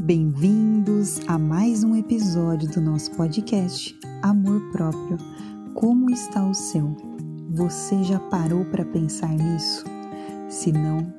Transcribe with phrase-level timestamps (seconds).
[0.00, 5.18] Bem-vindos a mais um episódio do nosso podcast Amor Próprio.
[5.74, 6.96] Como está o seu?
[7.50, 9.84] Você já parou para pensar nisso?
[10.48, 11.12] Se não,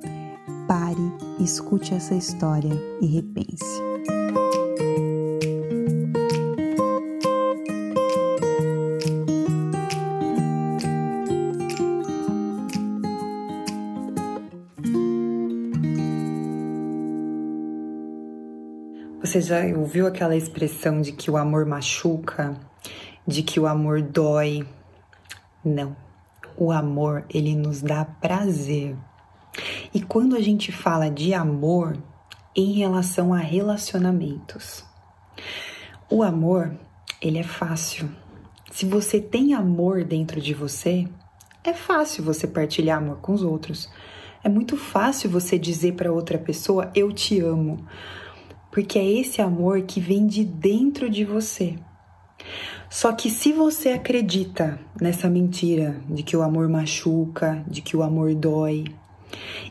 [0.70, 0.96] pare,
[1.38, 2.72] escute essa história
[3.02, 3.91] e repense.
[19.24, 22.58] Você já ouviu aquela expressão de que o amor machuca,
[23.26, 24.68] de que o amor dói?
[25.64, 25.96] Não.
[26.58, 28.98] O amor, ele nos dá prazer.
[29.94, 31.96] E quando a gente fala de amor
[32.56, 34.84] em relação a relacionamentos,
[36.10, 36.76] o amor,
[37.22, 38.10] ele é fácil.
[38.72, 41.08] Se você tem amor dentro de você,
[41.64, 43.88] é fácil você partilhar amor com os outros.
[44.44, 47.86] É muito fácil você dizer para outra pessoa eu te amo
[48.72, 51.76] porque é esse amor que vem de dentro de você.
[52.90, 58.04] Só que se você acredita nessa mentira de que o amor machuca, de que o
[58.04, 58.86] amor dói,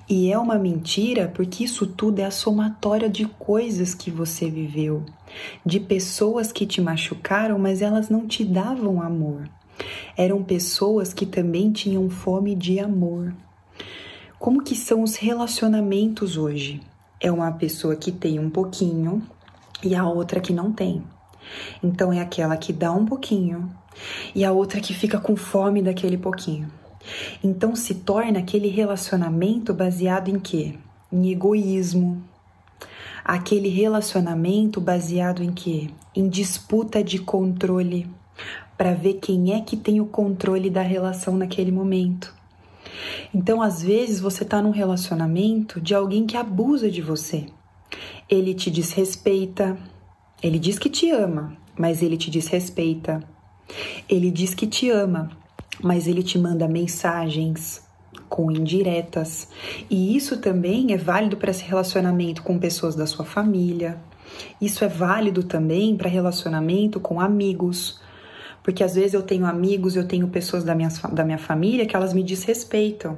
[0.08, 5.04] e é uma mentira porque isso tudo é a somatória de coisas que você viveu,
[5.64, 9.48] de pessoas que te machucaram, mas elas não te davam amor.
[10.16, 13.34] Eram pessoas que também tinham fome de amor.
[14.38, 16.80] Como que são os relacionamentos hoje?
[17.20, 19.22] É uma pessoa que tem um pouquinho
[19.82, 21.04] e a outra que não tem.
[21.82, 23.70] Então é aquela que dá um pouquinho
[24.34, 26.70] e a outra que fica com fome daquele pouquinho.
[27.42, 30.74] Então se torna aquele relacionamento baseado em quê?
[31.12, 32.22] Em egoísmo.
[33.24, 35.90] Aquele relacionamento baseado em quê?
[36.14, 38.08] Em disputa de controle
[38.76, 42.34] para ver quem é que tem o controle da relação naquele momento.
[43.34, 47.46] Então, às vezes, você está num relacionamento de alguém que abusa de você.
[48.28, 49.76] Ele te desrespeita,
[50.42, 53.22] ele diz que te ama, mas ele te desrespeita.
[54.08, 55.30] Ele diz que te ama,
[55.82, 57.82] mas ele te manda mensagens
[58.28, 59.48] com indiretas.
[59.88, 64.00] E isso também é válido para esse relacionamento com pessoas da sua família.
[64.60, 68.00] Isso é válido também para relacionamento com amigos,
[68.62, 71.96] porque às vezes eu tenho amigos, eu tenho pessoas da minha, da minha família que
[71.96, 73.16] elas me desrespeitam.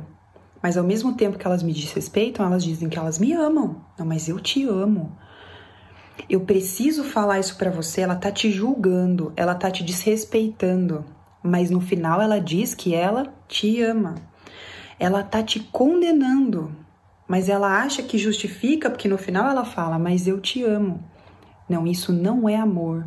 [0.62, 3.84] Mas ao mesmo tempo que elas me desrespeitam, elas dizem que elas me amam.
[3.98, 5.16] Não, mas eu te amo.
[6.28, 11.04] Eu preciso falar isso para você, ela tá te julgando, ela tá te desrespeitando,
[11.42, 14.14] mas no final ela diz que ela te ama.
[15.00, 16.70] Ela tá te condenando,
[17.26, 21.02] mas ela acha que justifica porque no final ela fala: "Mas eu te amo".
[21.68, 23.04] Não, isso não é amor.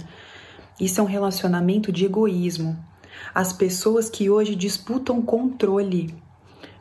[0.80, 2.78] Isso é um relacionamento de egoísmo.
[3.34, 6.13] As pessoas que hoje disputam controle.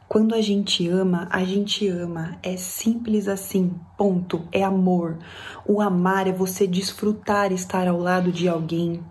[0.08, 2.36] Quando a gente ama, a gente ama.
[2.42, 3.74] É simples assim.
[3.96, 4.46] Ponto.
[4.52, 5.18] É amor.
[5.66, 9.02] O amar é você desfrutar estar ao lado de alguém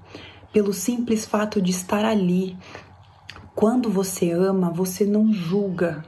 [0.54, 2.56] pelo simples fato de estar ali.
[3.56, 6.06] Quando você ama, você não julga.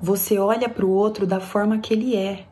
[0.00, 2.47] Você olha para o outro da forma que ele é.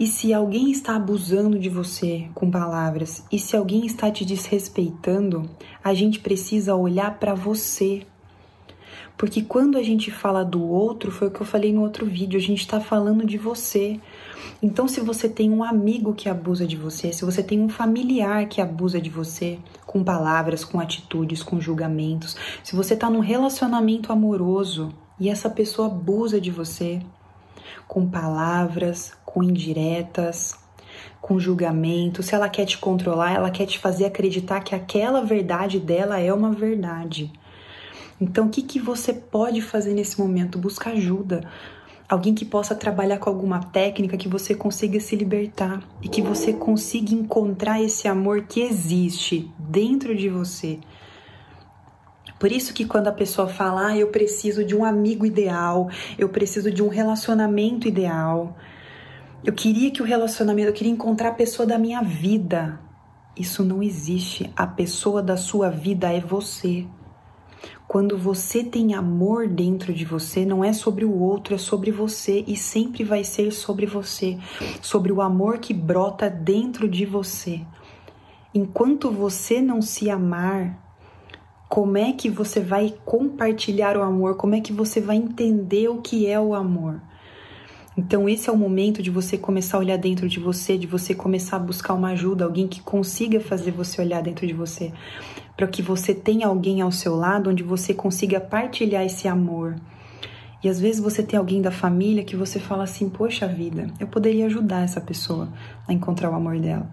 [0.00, 5.42] E se alguém está abusando de você com palavras, e se alguém está te desrespeitando,
[5.84, 8.06] a gente precisa olhar para você.
[9.18, 12.38] Porque quando a gente fala do outro, foi o que eu falei no outro vídeo,
[12.38, 14.00] a gente está falando de você.
[14.62, 18.48] Então, se você tem um amigo que abusa de você, se você tem um familiar
[18.48, 24.10] que abusa de você, com palavras, com atitudes, com julgamentos, se você está num relacionamento
[24.10, 27.02] amoroso e essa pessoa abusa de você,
[27.86, 30.58] com palavras, com indiretas,
[31.20, 32.22] com julgamento.
[32.22, 36.32] Se ela quer te controlar, ela quer te fazer acreditar que aquela verdade dela é
[36.32, 37.32] uma verdade.
[38.20, 40.58] Então, o que, que você pode fazer nesse momento?
[40.58, 41.42] Buscar ajuda.
[42.08, 46.52] Alguém que possa trabalhar com alguma técnica que você consiga se libertar e que você
[46.52, 50.80] consiga encontrar esse amor que existe dentro de você
[52.40, 56.30] por isso que quando a pessoa fala, ah, eu preciso de um amigo ideal, eu
[56.30, 58.56] preciso de um relacionamento ideal,
[59.44, 62.80] eu queria que o relacionamento, eu queria encontrar a pessoa da minha vida.
[63.36, 64.50] Isso não existe.
[64.56, 66.86] A pessoa da sua vida é você.
[67.86, 72.42] Quando você tem amor dentro de você, não é sobre o outro, é sobre você
[72.46, 74.38] e sempre vai ser sobre você,
[74.80, 77.60] sobre o amor que brota dentro de você.
[78.54, 80.89] Enquanto você não se amar,
[81.70, 84.36] como é que você vai compartilhar o amor?
[84.36, 87.00] Como é que você vai entender o que é o amor?
[87.96, 91.14] Então, esse é o momento de você começar a olhar dentro de você, de você
[91.14, 94.92] começar a buscar uma ajuda, alguém que consiga fazer você olhar dentro de você,
[95.56, 99.76] para que você tenha alguém ao seu lado onde você consiga partilhar esse amor.
[100.64, 104.08] E às vezes você tem alguém da família que você fala assim: Poxa vida, eu
[104.08, 105.48] poderia ajudar essa pessoa
[105.86, 106.90] a encontrar o amor dela.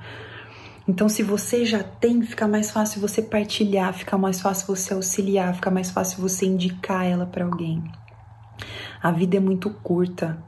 [0.88, 5.54] Então, se você já tem, fica mais fácil você partilhar, fica mais fácil você auxiliar,
[5.54, 7.84] fica mais fácil você indicar ela para alguém.
[9.04, 10.42] A vida é muito curta.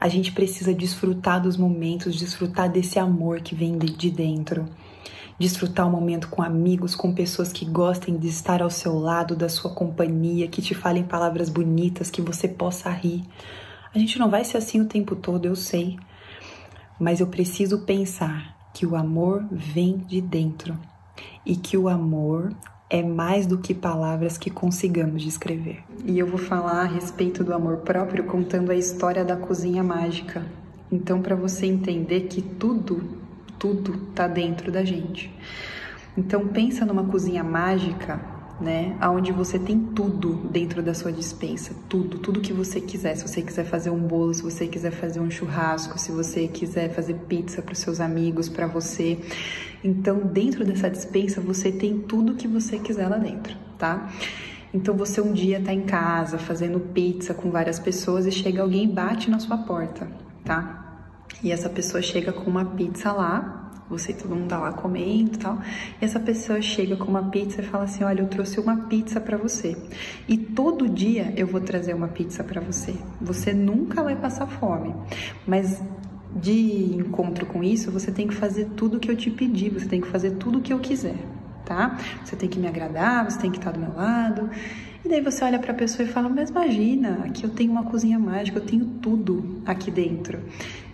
[0.00, 4.68] A gente precisa desfrutar dos momentos, desfrutar desse amor que vem de dentro.
[5.40, 9.48] Desfrutar o momento com amigos, com pessoas que gostem de estar ao seu lado, da
[9.48, 13.24] sua companhia, que te falem palavras bonitas, que você possa rir.
[13.92, 15.98] A gente não vai ser assim o tempo todo, eu sei.
[16.98, 20.74] Mas eu preciso pensar que o amor vem de dentro
[21.44, 22.50] e que o amor
[22.88, 25.84] é mais do que palavras que consigamos descrever.
[26.02, 30.46] E eu vou falar a respeito do amor próprio contando a história da cozinha mágica.
[30.90, 33.02] Então, para você entender que tudo,
[33.58, 35.30] tudo tá dentro da gente.
[36.16, 38.18] Então, pensa numa cozinha mágica
[38.60, 38.96] né?
[39.00, 43.16] Aonde você tem tudo dentro da sua dispensa, tudo, tudo que você quiser.
[43.16, 46.90] Se você quiser fazer um bolo, se você quiser fazer um churrasco, se você quiser
[46.90, 49.18] fazer pizza para os seus amigos, para você.
[49.82, 54.10] Então, dentro dessa dispensa, você tem tudo que você quiser lá dentro, tá?
[54.72, 58.84] Então, você um dia tá em casa fazendo pizza com várias pessoas e chega alguém
[58.84, 60.06] e bate na sua porta,
[60.44, 60.76] tá?
[61.42, 63.59] E essa pessoa chega com uma pizza lá
[63.90, 65.58] você todo mundo tá lá comendo e tal.
[66.00, 69.20] E essa pessoa chega com uma pizza e fala assim: "Olha, eu trouxe uma pizza
[69.20, 69.76] para você.
[70.28, 72.94] E todo dia eu vou trazer uma pizza para você.
[73.20, 74.94] Você nunca vai passar fome.
[75.46, 75.82] Mas
[76.34, 79.86] de encontro com isso, você tem que fazer tudo o que eu te pedi, você
[79.86, 81.16] tem que fazer tudo o que eu quiser,
[81.64, 81.98] tá?
[82.24, 84.48] Você tem que me agradar, você tem que estar do meu lado.
[85.04, 87.84] E daí você olha para a pessoa e fala: "Mas imagina, aqui eu tenho uma
[87.84, 90.38] cozinha mágica, eu tenho tudo aqui dentro.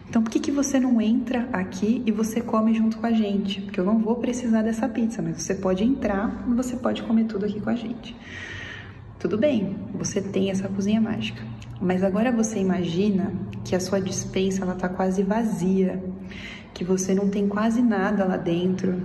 [0.09, 3.61] Então, por que, que você não entra aqui e você come junto com a gente?
[3.61, 7.25] Porque eu não vou precisar dessa pizza, mas você pode entrar e você pode comer
[7.25, 8.17] tudo aqui com a gente.
[9.19, 11.43] Tudo bem, você tem essa cozinha mágica.
[11.81, 13.33] Mas agora você imagina
[13.65, 16.03] que a sua dispensa ela tá quase vazia,
[16.73, 19.03] que você não tem quase nada lá dentro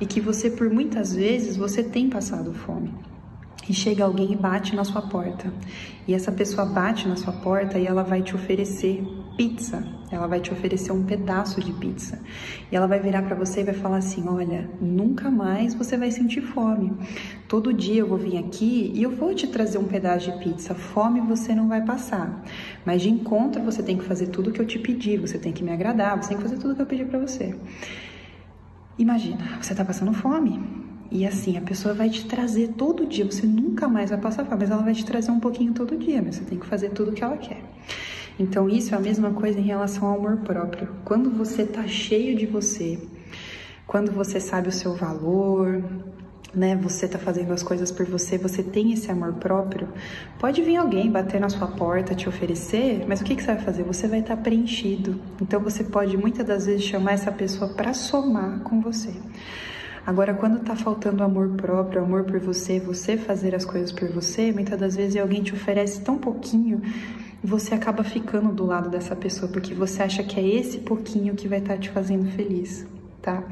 [0.00, 2.92] e que você por muitas vezes você tem passado fome
[3.68, 5.52] e chega alguém e bate na sua porta.
[6.06, 9.04] E essa pessoa bate na sua porta e ela vai te oferecer
[9.36, 9.82] pizza.
[10.10, 12.20] Ela vai te oferecer um pedaço de pizza.
[12.70, 16.10] E ela vai virar para você e vai falar assim: "Olha, nunca mais você vai
[16.10, 16.92] sentir fome.
[17.48, 20.74] Todo dia eu vou vir aqui e eu vou te trazer um pedaço de pizza.
[20.74, 22.44] Fome você não vai passar.
[22.84, 25.52] Mas de encontro você tem que fazer tudo o que eu te pedi, você tem
[25.52, 27.54] que me agradar, você tem que fazer tudo o que eu pedi para você."
[28.98, 30.60] Imagina, você tá passando fome.
[31.10, 34.60] E assim, a pessoa vai te trazer todo dia, você nunca mais vai passar fome,
[34.60, 37.10] mas ela vai te trazer um pouquinho todo dia, mas você tem que fazer tudo
[37.10, 37.62] o que ela quer.
[38.42, 40.88] Então, isso é a mesma coisa em relação ao amor próprio.
[41.04, 42.98] Quando você tá cheio de você,
[43.86, 45.80] quando você sabe o seu valor,
[46.52, 49.88] né, você tá fazendo as coisas por você, você tem esse amor próprio,
[50.40, 53.62] pode vir alguém bater na sua porta, te oferecer, mas o que, que você vai
[53.62, 53.84] fazer?
[53.84, 55.20] Você vai estar tá preenchido.
[55.40, 59.14] Então você pode muitas das vezes chamar essa pessoa para somar com você.
[60.04, 64.50] Agora, quando tá faltando amor próprio, amor por você, você fazer as coisas por você,
[64.50, 66.82] muitas das vezes alguém te oferece tão pouquinho
[67.42, 71.48] você acaba ficando do lado dessa pessoa porque você acha que é esse pouquinho que
[71.48, 72.86] vai estar tá te fazendo feliz.
[73.20, 73.44] Tá?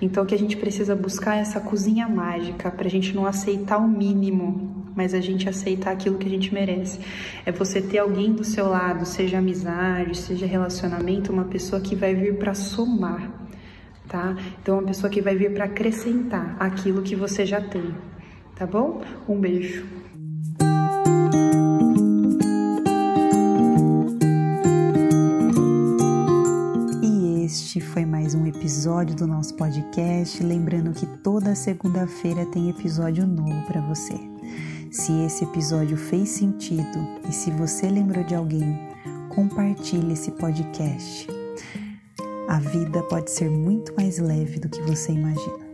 [0.00, 3.86] Então que a gente precisa buscar essa cozinha mágica para a gente não aceitar o
[3.86, 6.98] mínimo, mas a gente aceitar aquilo que a gente merece.
[7.46, 12.14] É você ter alguém do seu lado, seja amizade, seja relacionamento, uma pessoa que vai
[12.16, 13.30] vir para somar,
[14.08, 14.36] tá?
[14.60, 17.94] Então, uma pessoa que vai vir para acrescentar aquilo que você já tem,
[18.56, 19.02] tá bom?
[19.28, 20.01] Um beijo.
[27.72, 30.42] Este foi mais um episódio do nosso podcast.
[30.42, 34.12] Lembrando que toda segunda-feira tem episódio novo para você.
[34.90, 38.78] Se esse episódio fez sentido e se você lembrou de alguém,
[39.30, 41.26] compartilhe esse podcast
[42.46, 45.71] a vida pode ser muito mais leve do que você imagina.